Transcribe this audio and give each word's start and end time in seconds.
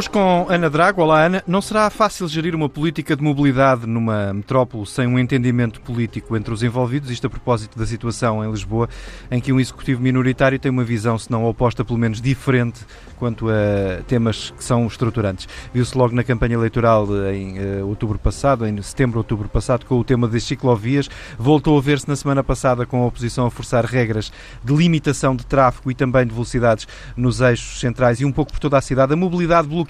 Hoje 0.00 0.08
com 0.08 0.46
Ana 0.48 0.70
Drago. 0.70 1.02
Olá, 1.02 1.26
Ana. 1.26 1.44
Não 1.46 1.60
será 1.60 1.90
fácil 1.90 2.26
gerir 2.26 2.54
uma 2.54 2.70
política 2.70 3.14
de 3.14 3.22
mobilidade 3.22 3.86
numa 3.86 4.32
metrópole 4.32 4.86
sem 4.86 5.06
um 5.06 5.18
entendimento 5.18 5.78
político 5.82 6.34
entre 6.38 6.54
os 6.54 6.62
envolvidos, 6.62 7.10
isto 7.10 7.26
a 7.26 7.28
propósito 7.28 7.78
da 7.78 7.84
situação 7.84 8.42
em 8.42 8.50
Lisboa, 8.50 8.88
em 9.30 9.38
que 9.42 9.52
um 9.52 9.60
executivo 9.60 10.00
minoritário 10.00 10.58
tem 10.58 10.72
uma 10.72 10.84
visão, 10.84 11.18
se 11.18 11.30
não 11.30 11.44
oposta, 11.44 11.84
pelo 11.84 11.98
menos 11.98 12.18
diferente 12.18 12.80
quanto 13.18 13.50
a 13.50 14.02
temas 14.04 14.54
que 14.56 14.64
são 14.64 14.86
estruturantes. 14.86 15.46
Viu-se 15.74 15.98
logo 15.98 16.14
na 16.14 16.24
campanha 16.24 16.54
eleitoral 16.54 17.06
em 17.30 17.58
uh, 17.58 17.86
outubro 17.86 18.18
passado, 18.18 18.66
em 18.66 18.80
setembro, 18.80 19.18
outubro 19.18 19.50
passado, 19.50 19.84
com 19.84 20.00
o 20.00 20.02
tema 20.02 20.26
das 20.26 20.44
ciclovias. 20.44 21.10
Voltou 21.38 21.76
a 21.76 21.80
ver-se 21.82 22.08
na 22.08 22.16
semana 22.16 22.42
passada 22.42 22.86
com 22.86 23.02
a 23.02 23.06
oposição 23.06 23.44
a 23.44 23.50
forçar 23.50 23.84
regras 23.84 24.32
de 24.64 24.74
limitação 24.74 25.36
de 25.36 25.44
tráfego 25.44 25.90
e 25.90 25.94
também 25.94 26.26
de 26.26 26.32
velocidades 26.32 26.88
nos 27.14 27.42
eixos 27.42 27.80
centrais 27.80 28.18
e 28.22 28.24
um 28.24 28.32
pouco 28.32 28.52
por 28.52 28.58
toda 28.58 28.78
a 28.78 28.80
cidade. 28.80 29.12
A 29.12 29.16
mobilidade 29.16 29.68
bloqueada 29.68 29.89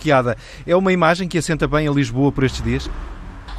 é 0.67 0.75
uma 0.75 0.93
imagem 0.93 1.29
que 1.29 1.39
assenta 1.39 1.69
bem 1.69 1.87
a 1.87 1.93
Lisboa 1.93 2.33
por 2.33 2.45
estes 2.45 2.63
dias? 2.63 2.91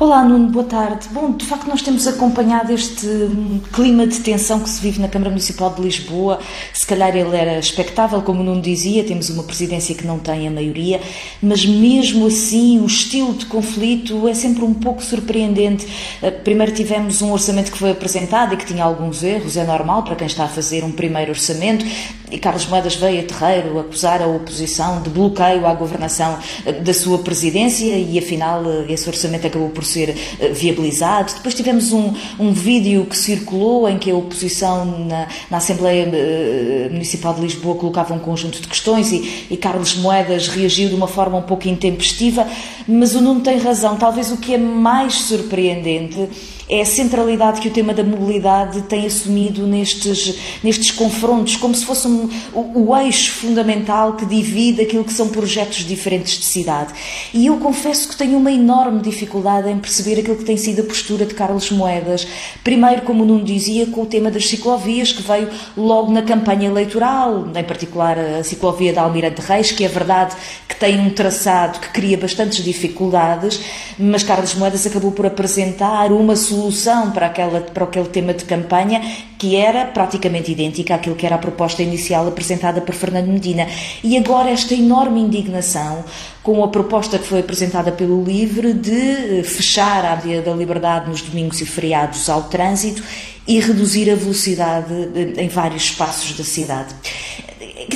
Olá 0.02 0.23
Nuno, 0.26 0.50
boa 0.50 0.66
tarde. 0.66 1.08
Bom, 1.12 1.32
de 1.32 1.46
facto 1.46 1.68
nós 1.68 1.84
temos 1.84 2.08
acompanhado 2.08 2.73
este 2.73 3.05
hum, 3.05 3.62
clima 3.72 4.08
de 4.08 4.20
tensão 4.20 4.60
que 4.60 4.68
se 4.68 4.82
vive 4.82 5.00
na 5.00 5.08
Câmara 5.08 5.30
Municipal 5.30 5.72
de 5.76 5.80
Lisboa. 5.80 6.40
Se 6.74 6.88
calhar 6.88 7.16
ele 7.16 7.38
era 7.38 7.60
expectável, 7.60 8.20
como 8.24 8.41
o 8.41 8.44
Nuno 8.44 8.64
dizia, 8.64 9.04
temos 9.04 9.30
uma 9.30 9.44
presidência 9.44 9.94
que 9.94 10.04
não 10.04 10.18
tem 10.18 10.48
a 10.48 10.50
maioria, 10.50 11.00
mas 11.40 11.68
mesmo 11.68 12.26
assim 12.26 12.80
o 12.80 12.88
estilo 12.88 13.32
de 13.36 13.46
conflito 13.46 14.27
é 14.27 14.34
sempre 14.34 14.64
um 14.64 14.74
pouco 14.74 15.04
surpreendente. 15.04 15.88
Eh, 16.24 16.32
primeiro 16.32 16.72
tivemos 16.72 17.22
um 17.22 17.32
orçamento 17.32 17.72
que 17.72 17.77
foi 17.77 17.91
apresentado 17.91 18.55
e 18.55 18.58
que 18.58 18.66
tinha 18.66 18.84
alguns 18.84 19.22
erros, 19.22 19.55
é 19.55 19.63
normal 19.63 20.02
para 20.02 20.16
quem 20.16 20.26
está 20.26 20.46
a 20.46 20.49
fazer 20.49 20.84
um 20.84 20.91
primeiro 20.91 21.30
orçamento, 21.30 21.86
e 22.32 22.40
Carlos 22.40 22.66
Moedas 22.66 22.96
veio 22.96 23.20
a 23.20 23.24
terreiro 23.24 23.77
acusar 23.77 24.22
a 24.22 24.26
oposição 24.26 25.02
de 25.02 25.10
bloqueio 25.12 25.68
à 25.68 25.74
governação 25.76 26.40
eh, 26.66 26.72
da 26.72 26.94
sua 26.94 27.20
presidência 27.20 27.94
e 27.94 28.18
afinal 28.18 28.63
eh, 28.66 28.86
esse 28.90 29.08
orçamento 29.08 29.46
acabou 29.46 29.70
por 29.70 29.84
ser 29.91 30.16
eh, 30.40 30.49
viabilizado. 30.49 31.34
Depois 31.34 31.54
tivemos 31.54 31.91
um, 31.91 32.13
um 32.40 32.52
vídeo 32.52 33.05
que 33.05 33.18
circulou 33.18 33.88
em 33.88 33.98
que 33.98 34.10
a 34.10 34.15
oposição 34.15 34.85
na, 34.85 35.27
na 35.49 35.57
Assembleia 35.57 36.10
eh, 36.12 36.90
Municipal 36.91 37.34
de 37.34 37.41
Lisboa 37.41 37.76
colocava 37.76 38.13
um 38.13 38.20
conjunto 38.20 38.62
de 38.62 38.68
questões 38.68 39.12
e, 39.12 39.48
e 39.49 39.57
Carlos 39.57 39.96
Moedas 39.96 40.48
reagiu 40.48 40.90
de 40.90 40.96
uma 40.96 41.07
forma 41.07 41.38
um 41.38 41.43
pouco 41.43 41.68
intempestiva, 41.68 42.48
mas 42.88 43.15
o 43.15 43.21
Nuno 43.21 43.41
tem 43.41 43.57
razão. 43.57 43.98
Talvez 43.98 44.32
o 44.32 44.38
que 44.38 44.54
é 44.54 44.57
mais 44.57 45.15
surpreendente 45.15 46.30
é 46.72 46.80
a 46.80 46.86
centralidade 46.86 47.60
que 47.60 47.68
o 47.68 47.72
tema 47.72 47.94
da 47.94 48.02
mobilidade 48.02 48.84
tem 48.84 49.05
assumido 49.05 49.68
nestes, 49.68 50.38
nestes 50.64 50.90
confrontos, 50.90 51.58
como 51.58 51.76
se 51.76 51.84
fosse 51.84 52.08
um, 52.08 52.30
o, 52.54 52.88
o, 52.88 52.98
eixo 52.98 53.34
fundamental 53.34 54.14
que 54.14 54.26
divide 54.26 54.82
aquilo 54.82 55.04
que 55.04 55.12
são 55.12 55.27
projetos 55.27 55.80
diferentes 55.80 56.40
de 56.40 56.46
cidade. 56.46 56.94
E 57.34 57.48
eu 57.48 57.58
confesso 57.58 58.08
que 58.08 58.16
tenho 58.16 58.38
uma 58.38 58.49
enorme 58.49 59.02
dificuldade 59.02 59.70
em 59.70 59.77
perceber 59.80 60.22
aquilo 60.22 60.38
que 60.38 60.46
tem 60.46 60.55
sido 60.55 60.80
a 60.80 60.86
postura 60.86 61.26
de 61.26 61.34
Carlos 61.34 61.70
Moedas. 61.72 62.26
Primeiro, 62.64 63.02
como 63.02 63.24
o 63.24 63.26
Nuno 63.26 63.44
dizia, 63.44 63.88
com 63.88 64.03
o 64.03 64.06
tema 64.06 64.31
das 64.31 64.47
ciclovias, 64.47 65.12
que 65.12 65.22
veio 65.22 65.50
logo 65.75 66.09
na 66.09 66.22
campanha 66.22 66.69
eleitoral, 66.69 67.50
em 67.53 67.64
particular 67.66 68.18
a 68.18 68.46
ciclovia 68.46 68.94
da 68.94 69.02
Almirante 69.02 69.42
Reis, 69.42 69.74
que 69.74 69.84
é 69.84 69.90
verdade 69.90 70.38
que 70.69 70.75
tem 70.78 70.97
um 71.02 71.09
traçado 71.09 71.80
que 71.80 71.90
cria 71.90 72.18
bastantes 72.18 72.64
dificuldades, 72.64 73.59
mas 74.00 74.24
Carlos 74.24 74.56
Moedas 74.56 74.88
acabou 74.88 75.12
por 75.12 75.25
apresentar 75.25 76.14
uma 76.14 76.38
solução 76.38 76.60
solução 76.62 77.12
para, 77.12 77.25
aquela, 77.25 77.62
para 77.62 77.84
aquele 77.84 78.07
tema 78.07 78.34
de 78.34 78.45
campanha 78.45 79.01
que 79.38 79.56
era 79.56 79.85
praticamente 79.85 80.51
idêntica 80.51 80.94
àquilo 80.94 81.16
que 81.16 81.25
era 81.25 81.35
a 81.35 81.40
proposta 81.40 81.81
inicial 81.81 82.28
apresentada 82.28 82.79
por 82.79 82.94
Fernando 82.94 83.28
Medina. 83.28 83.68
E 84.03 84.16
agora 84.16 84.51
esta 84.51 84.75
enorme 84.75 85.19
indignação 85.19 86.06
com 86.44 86.63
a 86.63 86.68
proposta 86.68 87.18
que 87.18 87.25
foi 87.25 87.40
apresentada 87.40 87.91
pelo 87.91 88.23
LIVRE 88.23 88.73
de 88.73 89.40
eh, 89.40 89.44
fechar 89.44 90.06
a 90.06 90.16
Dia 90.16 90.41
da 90.41 90.53
Liberdade 90.53 91.09
nos 91.09 91.22
domingos 91.22 91.59
e 91.62 91.66
feriados 91.66 92.29
ao 92.29 92.44
trânsito 92.44 93.03
e 93.47 93.59
reduzir 93.59 94.09
a 94.12 94.16
velocidade 94.16 94.94
eh, 95.16 95.41
em 95.44 95.47
vários 95.47 95.84
espaços 95.84 96.38
da 96.38 96.44
cidade. 96.44 96.94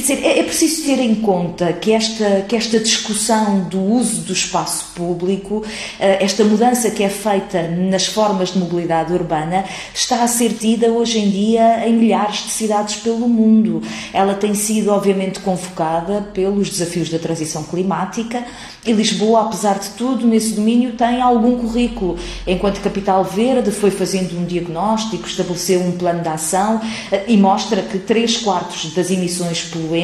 Dizer, 0.05 0.23
é, 0.23 0.37
é 0.37 0.43
preciso 0.43 0.83
ter 0.85 0.99
em 0.99 1.15
conta 1.15 1.73
que 1.73 1.91
esta, 1.91 2.45
que 2.47 2.55
esta 2.55 2.79
discussão 2.79 3.61
do 3.61 3.81
uso 3.81 4.21
do 4.21 4.33
espaço 4.33 4.89
público, 4.93 5.63
eh, 5.99 6.23
esta 6.23 6.43
mudança 6.43 6.91
que 6.91 7.01
é 7.01 7.09
feita 7.09 7.67
nas 7.69 8.05
formas 8.05 8.49
de 8.49 8.59
mobilidade 8.59 9.11
urbana, 9.11 9.65
está 9.95 10.21
a 10.21 10.27
ser 10.27 10.53
tida 10.53 10.91
hoje 10.91 11.17
em 11.17 11.31
dia 11.31 11.87
em 11.87 11.93
milhares 11.93 12.43
de 12.43 12.51
cidades 12.51 12.97
pelo 12.97 13.27
mundo. 13.27 13.81
Ela 14.13 14.35
tem 14.35 14.53
sido, 14.53 14.91
obviamente, 14.91 15.39
convocada 15.39 16.21
pelos 16.35 16.69
desafios 16.69 17.09
da 17.09 17.17
transição 17.17 17.63
climática 17.63 18.45
e 18.85 18.91
Lisboa, 18.91 19.41
apesar 19.41 19.79
de 19.79 19.89
tudo, 19.91 20.27
nesse 20.27 20.53
domínio 20.53 20.91
tem 20.91 21.19
algum 21.19 21.57
currículo. 21.57 22.19
Enquanto 22.45 22.79
capital 22.81 23.23
verde, 23.23 23.71
foi 23.71 23.89
fazendo 23.89 24.37
um 24.37 24.45
diagnóstico, 24.45 25.25
estabeleceu 25.25 25.81
um 25.81 25.93
plano 25.93 26.21
de 26.21 26.29
ação 26.29 26.79
eh, 27.11 27.23
e 27.27 27.35
mostra 27.35 27.81
que 27.81 27.97
3 27.97 28.37
quartos 28.37 28.93
das 28.93 29.09
emissões 29.09 29.63
poluentes 29.63 29.94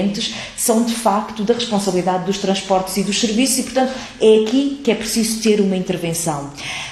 são 0.55 0.83
de 0.83 0.93
facto 0.93 1.43
da 1.43 1.53
responsabilidade 1.53 2.25
dos 2.25 2.37
transportes 2.37 2.97
e 2.97 3.03
dos 3.03 3.19
serviços 3.19 3.59
e, 3.59 3.63
portanto, 3.63 3.93
é 4.19 4.43
aqui 4.43 4.81
que 4.83 4.91
é 4.91 4.95
preciso 4.95 5.41
ter 5.41 5.59
uma 5.59 5.75
intervenção. 5.75 6.51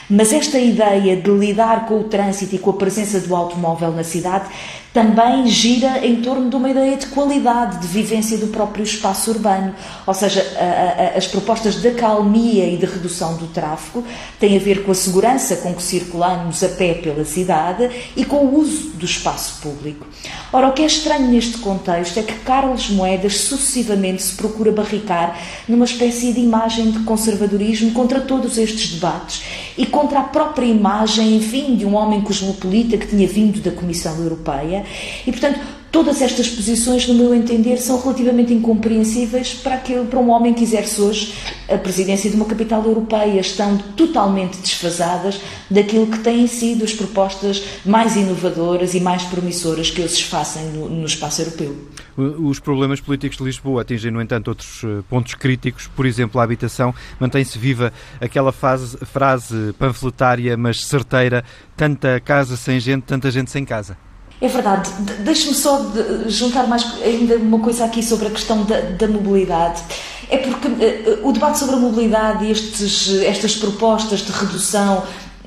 Mas 0.09 0.33
esta 0.33 0.57
ideia 0.57 1.15
de 1.15 1.29
lidar 1.29 1.85
com 1.85 1.99
o 1.99 2.03
trânsito 2.05 2.55
e 2.55 2.59
com 2.59 2.71
a 2.71 2.73
presença 2.73 3.19
do 3.19 3.35
automóvel 3.35 3.91
na 3.91 4.03
cidade 4.03 4.49
também 4.94 5.47
gira 5.47 6.05
em 6.05 6.17
torno 6.22 6.50
de 6.50 6.55
uma 6.55 6.69
ideia 6.69 6.97
de 6.97 7.05
qualidade 7.07 7.79
de 7.79 7.88
vivência 7.88 8.38
do 8.38 8.47
próprio 8.47 8.83
espaço 8.83 9.31
urbano. 9.31 9.73
Ou 10.05 10.13
seja, 10.13 10.45
a, 10.57 11.16
a, 11.16 11.17
as 11.17 11.27
propostas 11.27 11.75
de 11.75 11.89
acalmia 11.89 12.66
e 12.66 12.77
de 12.77 12.85
redução 12.85 13.38
do 13.38 13.47
tráfego 13.47 14.03
têm 14.39 14.57
a 14.57 14.59
ver 14.59 14.83
com 14.83 14.91
a 14.91 14.95
segurança 14.95 15.57
com 15.57 15.73
que 15.73 15.83
circulamos 15.83 16.63
a 16.63 16.69
pé 16.69 16.95
pela 16.95 17.23
cidade 17.23 17.89
e 18.16 18.25
com 18.25 18.38
o 18.38 18.59
uso 18.59 18.89
do 18.91 19.05
espaço 19.05 19.61
público. 19.61 20.07
Ora, 20.51 20.69
o 20.69 20.73
que 20.73 20.81
é 20.81 20.85
estranho 20.85 21.27
neste 21.27 21.59
contexto 21.59 22.17
é 22.17 22.23
que 22.23 22.33
Carlos 22.39 22.89
Moedas 22.89 23.38
sucessivamente 23.41 24.23
se 24.23 24.35
procura 24.35 24.71
barricar 24.71 25.38
numa 25.67 25.85
espécie 25.85 26.33
de 26.33 26.39
imagem 26.39 26.91
de 26.91 27.00
conservadorismo 27.00 27.91
contra 27.91 28.21
todos 28.21 28.57
estes 28.57 28.94
debates 28.94 29.44
e 29.77 29.85
contra 29.85 30.19
a 30.19 30.23
própria 30.23 30.66
imagem, 30.66 31.35
enfim, 31.35 31.75
de 31.75 31.85
um 31.85 31.95
homem 31.95 32.21
cosmopolita 32.21 32.97
que 32.97 33.07
tinha 33.07 33.27
vindo 33.27 33.61
da 33.61 33.71
Comissão 33.71 34.17
Europeia 34.17 34.78
e, 35.25 35.31
portanto, 35.31 35.59
todas 35.91 36.22
estas 36.22 36.47
posições, 36.47 37.07
no 37.07 37.16
meu 37.16 37.34
entender, 37.34 37.78
são 37.78 38.00
relativamente 38.00 38.53
incompreensíveis 38.53 39.53
para, 39.53 39.75
aquele, 39.75 40.06
para 40.06 40.19
um 40.19 40.29
homem 40.29 40.53
que 40.53 40.63
exerce 40.63 41.01
hoje 41.01 41.34
a 41.67 41.78
presidência 41.78 42.29
de 42.29 42.35
uma 42.35 42.45
capital 42.45 42.84
europeia. 42.84 43.39
Estão 43.39 43.78
totalmente 43.95 44.57
desfasadas 44.59 45.41
daquilo 45.69 46.07
que 46.07 46.19
têm 46.19 46.47
sido 46.47 46.84
as 46.84 46.94
propostas 46.94 47.63
mais 47.85 48.16
inovadoras 48.16 48.94
e 48.94 49.00
mais 49.00 49.23
promissoras 49.23 49.89
que 49.89 50.01
eles 50.01 50.22
fazem 50.22 50.66
no, 50.68 50.89
no 50.89 51.06
espaço 51.06 51.41
europeu. 51.41 51.75
Os 52.18 52.59
problemas 52.59 53.00
políticos 53.00 53.38
de 53.38 53.44
Lisboa 53.44 53.81
atingem, 53.81 54.12
no 54.12 54.22
entanto, 54.22 54.50
outros 54.50 54.84
eh, 54.84 55.01
pontos 55.09 55.35
críticos, 55.35 55.88
por 55.88 56.06
exemplo, 56.06 56.41
a 56.41 56.44
habitação. 56.44 56.94
Mantém-se 57.19 57.57
viva 57.57 57.94
aquela 58.19 58.51
fase, 58.51 58.97
frase 59.06 59.73
panfletária, 59.79 60.57
mas 60.57 60.85
certeira: 60.85 61.45
tanta 61.78 62.19
casa 62.19 62.57
sem 62.57 62.79
gente, 62.79 63.03
tanta 63.03 63.31
gente 63.31 63.50
sem 63.50 63.63
casa. 63.63 64.08
É 64.41 64.47
verdade. 64.47 64.89
Deixe-me 65.19 65.53
só 65.53 65.91
juntar 66.27 66.67
mais 66.67 66.85
ainda 67.03 67.35
uma 67.35 67.59
coisa 67.59 67.85
aqui 67.85 68.01
sobre 68.01 68.27
a 68.27 68.31
questão 68.31 68.63
da, 68.63 68.79
da 68.79 69.07
mobilidade. 69.07 69.81
É 70.29 70.38
porque 70.38 70.67
uh, 70.67 71.27
o 71.27 71.33
debate 71.33 71.59
sobre 71.59 71.75
a 71.75 71.79
mobilidade 71.79 72.45
e 72.45 72.51
estes, 72.51 73.22
estas 73.23 73.55
propostas 73.55 74.19
de 74.19 74.31
redução 74.31 75.03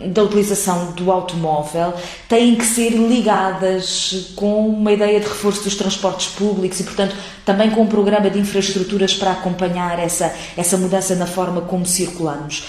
da 0.08 0.22
utilização 0.22 0.92
do 0.92 1.12
automóvel 1.12 1.94
têm 2.28 2.56
que 2.56 2.64
ser 2.64 2.90
ligadas 2.90 4.32
com 4.34 4.66
uma 4.68 4.92
ideia 4.92 5.20
de 5.20 5.26
reforço 5.26 5.62
dos 5.64 5.76
transportes 5.76 6.28
públicos 6.28 6.80
e, 6.80 6.84
portanto, 6.84 7.14
também 7.44 7.70
com 7.70 7.82
um 7.82 7.86
programa 7.86 8.28
de 8.28 8.38
infraestruturas 8.38 9.14
para 9.14 9.32
acompanhar 9.32 9.98
essa, 9.98 10.34
essa 10.56 10.76
mudança 10.76 11.14
na 11.14 11.26
forma 11.26 11.60
como 11.62 11.86
circulamos. 11.86 12.64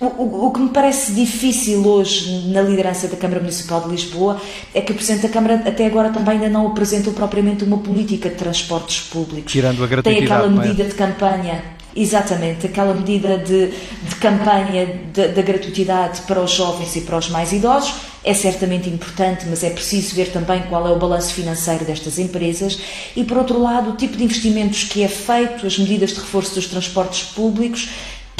O, 0.00 0.06
o, 0.06 0.46
o, 0.46 0.50
que 0.50 0.60
me 0.60 0.70
parece 0.70 1.12
difícil 1.12 1.86
hoje 1.86 2.48
na 2.48 2.62
liderança 2.62 3.06
da 3.06 3.18
Câmara 3.18 3.40
Municipal 3.40 3.82
de 3.82 3.90
Lisboa 3.90 4.40
é 4.72 4.80
que 4.80 4.92
o 4.92 4.94
Presidente 4.94 5.24
da 5.24 5.28
Câmara 5.28 5.62
até 5.66 5.84
agora 5.84 6.08
também 6.08 6.36
ainda 6.36 6.48
não 6.48 6.68
apresentou 6.68 7.12
propriamente 7.12 7.64
uma 7.64 7.76
política 7.76 8.30
de 8.30 8.36
transportes 8.36 9.00
públicos. 9.10 9.52
Tirando 9.52 9.84
a 9.84 9.86
gratuidade. 9.86 10.26
Tem 10.26 10.34
aquela 10.34 10.46
é? 10.46 10.58
medida 10.58 10.84
de 10.88 10.94
campanha, 10.94 11.62
exatamente, 11.94 12.64
aquela 12.64 12.94
medida 12.94 13.36
de, 13.36 13.66
de 13.68 14.14
campanha 14.18 14.88
da 15.12 15.42
gratuidade 15.42 16.22
para 16.22 16.40
os 16.40 16.50
jovens 16.50 16.96
e 16.96 17.02
para 17.02 17.18
os 17.18 17.28
mais 17.28 17.52
idosos. 17.52 17.92
É 18.24 18.32
certamente 18.32 18.88
importante, 18.88 19.46
mas 19.48 19.62
é 19.62 19.70
preciso 19.70 20.14
ver 20.14 20.30
também 20.30 20.62
qual 20.68 20.86
é 20.86 20.90
o 20.90 20.98
balanço 20.98 21.34
financeiro 21.34 21.84
destas 21.84 22.18
empresas 22.18 22.78
e, 23.16 23.24
por 23.24 23.36
outro 23.36 23.60
lado, 23.60 23.90
o 23.90 23.96
tipo 23.96 24.16
de 24.16 24.24
investimentos 24.24 24.84
que 24.84 25.02
é 25.02 25.08
feito, 25.08 25.66
as 25.66 25.78
medidas 25.78 26.10
de 26.10 26.20
reforço 26.20 26.54
dos 26.54 26.66
transportes 26.66 27.22
públicos 27.22 27.88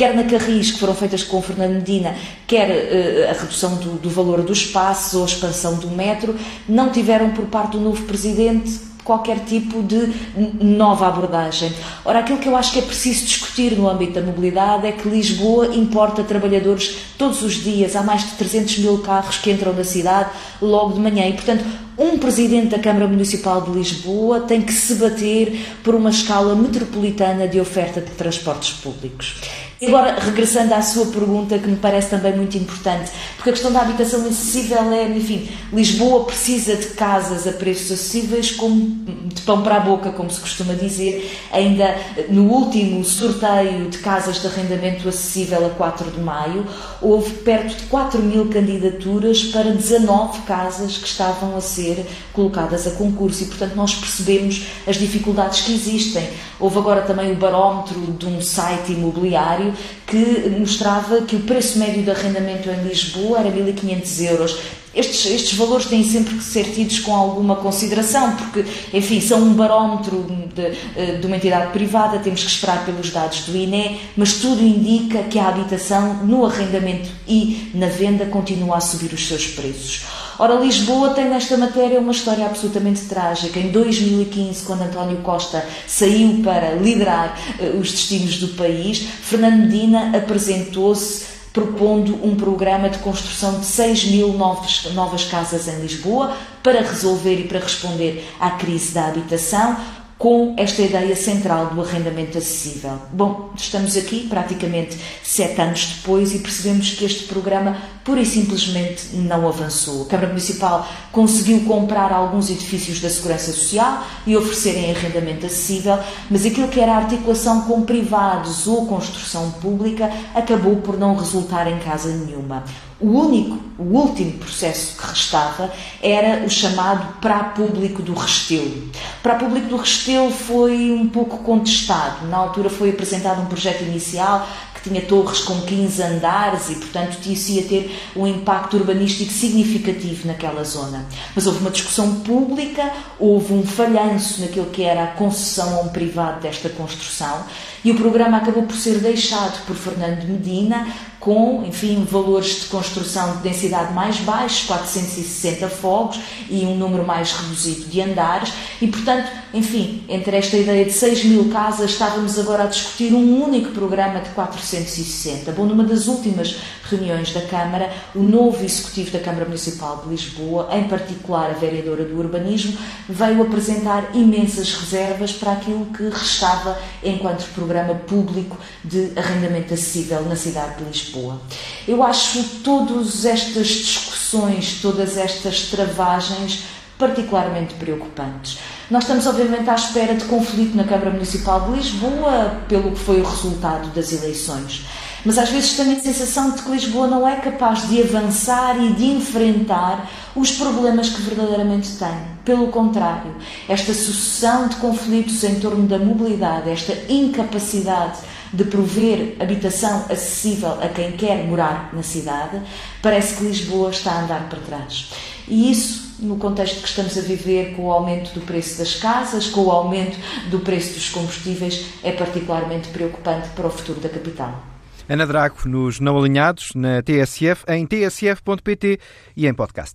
quer 0.01 0.15
na 0.15 0.25
Carris, 0.25 0.71
que 0.71 0.79
foram 0.79 0.95
feitas 0.95 1.23
com 1.23 1.43
Fernando 1.43 1.75
Medina, 1.75 2.17
quer 2.47 2.71
uh, 2.71 3.29
a 3.29 3.39
redução 3.39 3.77
do, 3.77 3.99
do, 3.99 4.09
valor 4.09 4.41
do 4.41 4.51
espaço 4.51 5.19
ou 5.19 5.25
a 5.25 5.27
expansão 5.27 5.75
do 5.75 5.89
metro, 5.89 6.35
não 6.67 6.89
tiveram 6.89 7.33
por 7.33 7.45
parte 7.45 7.73
do 7.73 7.81
novo 7.81 8.03
presidente 8.05 8.81
qualquer 9.05 9.41
tipo 9.41 9.83
de 9.83 10.11
nova 10.59 11.07
abordagem. 11.07 11.71
Ora, 12.03 12.21
aquilo 12.21 12.39
que 12.39 12.49
eu 12.49 12.57
acho 12.57 12.73
que 12.73 12.79
é 12.79 12.83
preciso 12.83 13.27
discutir 13.27 13.77
no 13.77 13.91
âmbito 13.91 14.15
da 14.15 14.23
mobilidade 14.23 14.87
é 14.87 14.93
que 14.93 15.07
Lisboa 15.07 15.67
importa 15.75 16.23
trabalhadores 16.23 16.97
todos 17.19 17.43
os 17.43 17.63
dias, 17.63 17.95
há 17.95 18.03
mais 18.03 18.23
de 18.23 18.37
300 18.37 18.79
mil 18.79 18.99
carros 19.01 19.37
que 19.37 19.51
entram 19.51 19.75
na 19.75 19.85
cidade 19.85 20.31
logo 20.63 20.95
de 20.95 21.01
manhã 21.01 21.29
e, 21.29 21.35
portanto, 21.35 21.63
um 21.99 22.17
presidente 22.17 22.69
da 22.69 22.79
Câmara 22.79 23.07
Municipal 23.07 23.61
de 23.61 23.71
Lisboa 23.73 24.41
tem 24.41 24.63
que 24.63 24.73
se 24.73 24.95
bater 24.95 25.79
por 25.85 25.95
uma 25.95 26.09
escala 26.09 26.55
metropolitana 26.55 27.47
de 27.47 27.61
oferta 27.61 28.01
de 28.01 28.13
transportes 28.13 28.71
públicos. 28.71 29.70
Agora, 29.83 30.15
regressando 30.21 30.75
à 30.75 30.83
sua 30.83 31.07
pergunta, 31.07 31.59
que 31.59 31.67
me 31.67 31.77
parece 31.77 32.11
também 32.11 32.37
muito 32.37 32.55
importante, 32.59 33.11
porque 33.37 33.49
a 33.49 33.53
questão 33.53 33.73
da 33.73 33.81
habitação 33.81 34.21
acessível 34.27 34.93
é, 34.93 35.09
enfim, 35.09 35.49
Lisboa 35.73 36.27
precisa 36.27 36.77
de 36.77 36.89
casas 36.89 37.47
a 37.47 37.53
preços 37.53 37.91
acessíveis, 37.93 38.51
como 38.51 38.79
de 39.25 39.41
pão 39.41 39.63
para 39.63 39.77
a 39.77 39.81
boca, 39.81 40.13
como 40.13 40.29
se 40.29 40.39
costuma 40.39 40.75
dizer. 40.75 41.35
Ainda 41.51 41.97
no 42.29 42.51
último 42.51 43.03
sorteio 43.05 43.89
de 43.89 43.99
casas 43.99 44.43
de 44.43 44.49
arrendamento 44.49 45.09
acessível 45.09 45.65
a 45.67 45.71
4 45.71 46.11
de 46.11 46.21
maio, 46.21 46.67
houve 47.01 47.31
perto 47.37 47.75
de 47.75 47.85
4 47.85 48.21
mil 48.21 48.51
candidaturas 48.51 49.45
para 49.45 49.71
19 49.71 50.41
casas 50.43 50.99
que 50.99 51.07
estavam 51.07 51.57
a 51.57 51.61
ser 51.63 52.05
colocadas 52.35 52.87
a 52.87 52.91
concurso 52.91 53.45
e, 53.45 53.47
portanto, 53.47 53.75
nós 53.75 53.95
percebemos 53.95 54.67
as 54.87 54.97
dificuldades 54.97 55.63
que 55.63 55.73
existem. 55.73 56.29
Houve 56.59 56.79
agora 56.79 57.01
também 57.01 57.33
o 57.33 57.37
barómetro 57.37 57.99
de 57.99 58.27
um 58.27 58.43
site 58.43 58.93
imobiliário 58.93 59.70
que 60.07 60.49
mostrava 60.59 61.23
que 61.23 61.37
o 61.37 61.41
preço 61.41 61.79
médio 61.79 62.03
de 62.03 62.11
arrendamento 62.11 62.69
em 62.69 62.83
Lisboa 62.87 63.41
era 63.41 63.51
1.500 63.51 64.31
euros. 64.31 64.59
Estes, 64.93 65.27
estes 65.27 65.57
valores 65.57 65.87
têm 65.87 66.03
sempre 66.03 66.35
que 66.35 66.43
ser 66.43 66.65
tidos 66.65 66.99
com 66.99 67.15
alguma 67.15 67.57
consideração, 67.57 68.35
porque, 68.35 68.65
enfim, 68.93 69.21
são 69.21 69.41
um 69.41 69.55
barómetro 69.55 70.27
de, 70.53 70.77
eh, 70.97 71.19
de 71.21 71.27
uma 71.27 71.37
entidade 71.37 71.73
privada, 71.73 72.19
temos 72.19 72.43
que 72.43 72.51
esperar 72.51 72.85
pelos 72.85 73.11
dados 73.11 73.43
do 73.43 73.57
INE, 73.57 74.01
mas 74.17 74.35
tudo 74.35 74.61
indica 74.61 75.23
que 75.23 75.39
a 75.39 75.47
habitação 75.47 76.25
no 76.25 76.45
arrendamento 76.45 77.09
e 77.29 77.71
na 77.73 77.87
venda 77.87 78.27
continua 78.27 78.79
a 78.79 78.81
subir 78.81 79.13
os 79.13 79.29
seus 79.29 79.47
preços. 79.47 80.03
Ora, 80.41 80.55
Lisboa 80.55 81.11
tem 81.11 81.29
nesta 81.29 81.57
matéria 81.57 82.01
uma 82.01 82.13
história 82.13 82.47
absolutamente 82.47 83.03
trágica. 83.03 83.61
Em 83.61 83.71
2015, 83.71 84.65
quando 84.65 84.83
António 84.83 85.19
Costa 85.19 85.65
saiu 85.87 86.41
para 86.43 86.73
liderar 86.77 87.39
uh, 87.61 87.79
os 87.79 87.93
destinos 87.93 88.39
do 88.39 88.49
país, 88.57 88.99
Fernando 88.99 89.61
Medina 89.61 90.17
apresentou-se 90.17 91.40
propondo 91.53 92.25
um 92.25 92.37
programa 92.37 92.89
de 92.89 92.99
construção 92.99 93.59
de 93.59 93.67
6 93.67 94.05
mil 94.07 94.33
novos, 94.33 94.93
novas 94.95 95.25
casas 95.25 95.67
em 95.67 95.81
Lisboa 95.81 96.37
para 96.63 96.81
resolver 96.81 97.37
e 97.37 97.49
para 97.49 97.59
responder 97.59 98.25
à 98.39 98.51
crise 98.51 98.93
da 98.93 99.09
habitação 99.09 99.77
com 100.21 100.53
esta 100.59 100.83
ideia 100.83 101.17
central 101.17 101.69
do 101.69 101.81
arrendamento 101.81 102.37
acessível. 102.37 103.01
Bom, 103.11 103.53
estamos 103.57 103.97
aqui 103.97 104.27
praticamente 104.29 104.99
sete 105.25 105.59
anos 105.59 105.95
depois 105.97 106.35
e 106.35 106.41
percebemos 106.41 106.91
que 106.91 107.07
este 107.07 107.25
programa 107.25 107.79
pura 108.05 108.21
e 108.21 108.27
simplesmente 108.27 109.17
não 109.17 109.49
avançou. 109.49 110.03
A 110.03 110.07
Câmara 110.09 110.29
Municipal 110.29 110.87
conseguiu 111.11 111.61
comprar 111.61 112.13
alguns 112.13 112.51
edifícios 112.51 113.01
da 113.01 113.09
Segurança 113.09 113.51
Social 113.51 114.05
e 114.27 114.37
oferecerem 114.37 114.91
arrendamento 114.91 115.47
acessível, 115.47 115.99
mas 116.31 116.45
aquilo 116.45 116.69
que 116.69 116.81
era 116.81 116.97
articulação 116.97 117.63
com 117.63 117.81
privados 117.81 118.67
ou 118.67 118.85
construção 118.85 119.51
pública 119.53 120.11
acabou 120.35 120.77
por 120.77 120.99
não 120.99 121.17
resultar 121.17 121.67
em 121.67 121.79
casa 121.79 122.11
nenhuma. 122.11 122.63
O 123.01 123.07
único, 123.07 123.59
o 123.79 123.97
último 123.97 124.33
processo 124.33 124.95
que 124.99 125.07
restava 125.07 125.73
era 126.03 126.45
o 126.45 126.51
chamado 126.51 127.19
Pra 127.19 127.45
Público 127.45 128.03
do 128.03 128.13
Restelo. 128.13 128.91
Pra 129.23 129.37
Público 129.37 129.69
do 129.69 129.77
Restelo 129.79 130.10
foi 130.31 130.91
um 130.93 131.09
pouco 131.09 131.39
contestado. 131.39 132.27
Na 132.27 132.39
altura 132.39 132.69
foi 132.69 132.91
apresentado 132.91 133.43
um 133.43 133.47
projeto 133.47 133.83
inicial 133.83 134.47
que 134.83 134.89
tinha 134.89 135.03
torres 135.03 135.41
com 135.41 135.61
15 135.61 136.03
andares 136.03 136.71
e, 136.71 136.75
portanto, 136.77 137.19
isso 137.27 137.53
ia 137.53 137.63
ter 137.63 138.01
um 138.17 138.27
impacto 138.27 138.77
urbanístico 138.77 139.31
significativo 139.31 140.27
naquela 140.27 140.65
zona. 140.65 141.07
Mas 141.35 141.47
houve 141.47 141.61
uma 141.61 141.71
discussão 141.71 142.21
pública, 142.21 142.91
houve 143.19 143.53
um 143.53 143.63
falhanço 143.63 144.41
naquilo 144.41 144.67
que 144.67 144.83
era 144.83 145.05
a 145.05 145.09
concessão 145.09 145.79
a 145.79 145.83
um 145.83 145.89
privado 145.89 146.41
desta 146.41 146.69
construção 146.69 147.45
e 147.85 147.91
o 147.91 147.95
programa 147.95 148.39
acabou 148.39 148.65
por 148.65 148.77
ser 148.77 148.99
deixado 148.99 149.65
por 149.67 149.75
Fernando 149.75 150.25
Medina 150.25 150.87
com, 151.19 151.65
enfim, 151.67 152.07
valores 152.11 152.63
de 152.63 152.67
construção 152.67 153.37
de 153.37 153.43
densidade 153.43 153.93
mais 153.93 154.17
baixos, 154.19 154.67
460 154.67 155.69
fogos 155.69 156.19
e 156.49 156.65
um 156.65 156.75
número 156.75 157.07
mais 157.07 157.33
reduzido 157.33 157.87
de 157.89 158.01
andares 158.01 158.53
e, 158.81 158.87
portanto, 158.87 159.31
enfim, 159.53 160.03
entre 160.09 160.37
esta 160.37 160.57
ideia 160.57 160.85
de 160.85 160.93
6 160.93 161.25
mil 161.25 161.51
casas, 161.51 161.91
estávamos 161.91 162.39
agora 162.39 162.65
a 162.65 162.67
discutir 162.67 163.13
um 163.13 163.43
único 163.43 163.71
programa 163.73 164.21
de 164.21 164.31
460. 164.71 165.53
Bom, 165.53 165.67
numa 165.67 165.85
das 165.85 166.07
últimas 166.07 166.57
reuniões 166.89 167.33
da 167.33 167.43
Câmara, 167.43 167.93
o 168.15 168.21
novo 168.21 168.65
Executivo 168.65 169.11
da 169.11 169.19
Câmara 169.19 169.45
Municipal 169.45 170.03
de 170.05 170.11
Lisboa, 170.11 170.69
em 170.73 170.85
particular 170.85 171.51
a 171.51 171.55
vereadora 171.55 172.05
do 172.05 172.17
Urbanismo, 172.17 172.79
veio 173.09 173.43
apresentar 173.43 174.11
imensas 174.15 174.75
reservas 174.75 175.33
para 175.33 175.53
aquilo 175.53 175.87
que 175.87 176.09
restava 176.09 176.79
enquanto 177.03 177.53
programa 177.55 177.95
público 177.95 178.57
de 178.85 179.13
arrendamento 179.17 179.75
acessível 179.75 180.23
na 180.23 180.37
cidade 180.37 180.79
de 180.79 180.85
Lisboa. 180.85 181.41
Eu 181.87 182.03
acho 182.03 182.43
todas 182.63 183.25
estas 183.25 183.67
discussões, 183.67 184.79
todas 184.81 185.17
estas 185.17 185.63
travagens 185.71 186.65
particularmente 186.99 187.75
preocupantes. 187.75 188.59
Nós 188.91 189.05
estamos, 189.05 189.25
obviamente, 189.29 189.71
à 189.71 189.77
espera 189.77 190.17
de 190.17 190.25
conflito 190.25 190.77
na 190.77 190.83
Câmara 190.83 191.11
Municipal 191.11 191.61
de 191.61 191.77
Lisboa, 191.77 192.61
pelo 192.69 192.91
que 192.91 192.99
foi 192.99 193.21
o 193.21 193.25
resultado 193.25 193.89
das 193.95 194.13
eleições. 194.13 194.85
Mas 195.25 195.39
às 195.39 195.49
vezes 195.49 195.75
tenho 195.75 195.97
a 195.97 196.01
sensação 196.01 196.51
de 196.51 196.63
que 196.63 196.71
Lisboa 196.73 197.07
não 197.07 197.29
é 197.29 197.37
capaz 197.37 197.89
de 197.89 198.03
avançar 198.03 198.83
e 198.83 198.93
de 198.95 199.05
enfrentar 199.05 200.11
os 200.35 200.51
problemas 200.51 201.09
que 201.11 201.23
verdadeiramente 201.23 201.89
tem. 201.99 202.17
Pelo 202.45 202.67
contrário, 202.69 203.37
esta 203.69 203.95
sucessão 203.95 204.67
de 204.67 204.75
conflitos 204.77 205.45
em 205.45 205.61
torno 205.61 205.87
da 205.87 205.99
mobilidade, 205.99 206.71
esta 206.71 206.93
incapacidade 207.09 208.19
de 208.53 208.65
prover 208.65 209.37
habitação 209.39 210.07
acessível 210.11 210.83
a 210.83 210.89
quem 210.89 211.13
quer 211.13 211.47
morar 211.47 211.91
na 211.93 212.03
cidade, 212.03 212.61
parece 213.01 213.37
que 213.37 213.45
Lisboa 213.45 213.91
está 213.91 214.11
a 214.11 214.25
andar 214.25 214.49
para 214.49 214.59
trás. 214.59 215.13
E 215.47 215.71
isso 215.71 216.10
no 216.21 216.37
contexto 216.37 216.83
que 216.83 216.89
estamos 216.89 217.17
a 217.17 217.21
viver, 217.23 217.75
com 217.75 217.87
o 217.87 217.93
aumento 217.93 218.33
do 218.33 218.41
preço 218.41 218.79
das 218.79 218.95
casas, 218.95 219.49
com 219.49 219.63
o 219.63 219.71
aumento 219.71 220.19
do 220.51 220.61
preço 220.61 220.95
dos 220.95 221.09
combustíveis, 221.09 221.87
é 222.03 222.13
particularmente 222.13 222.89
preocupante 222.89 223.49
para 223.51 223.67
o 223.67 223.71
futuro 223.71 224.01
da 224.01 224.09
capital. 224.09 224.63
Ana 225.09 225.27
Draco, 225.27 225.69
nos 225.69 225.99
Não 225.99 226.17
Alinhados, 226.17 226.71
na 226.75 227.03
TSF, 227.03 227.65
em 227.67 227.85
tsf.pt 227.85 229.01
e 229.37 229.47
em 229.47 229.53
podcast. 229.53 229.95